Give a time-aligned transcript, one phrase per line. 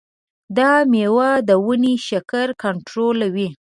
[0.57, 3.49] دا میوه د وینې شکر کنټرولوي.